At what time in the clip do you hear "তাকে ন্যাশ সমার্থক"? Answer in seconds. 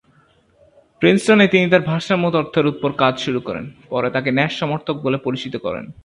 4.11-4.95